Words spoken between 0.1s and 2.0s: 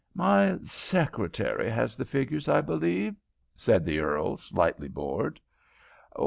"My secretary has